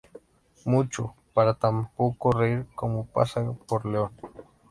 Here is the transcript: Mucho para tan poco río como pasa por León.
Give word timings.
Mucho 0.65 1.13
para 1.31 1.53
tan 1.53 1.85
poco 1.93 2.31
río 2.31 2.65
como 2.73 3.05
pasa 3.05 3.51
por 3.67 3.85
León. 3.85 4.11